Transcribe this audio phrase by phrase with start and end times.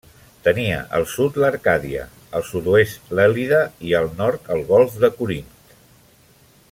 [0.45, 2.07] Tenia al sud l'Arcàdia,
[2.39, 3.61] al sud-oest l'Èlide
[3.91, 5.55] i al nord el golf de Corint.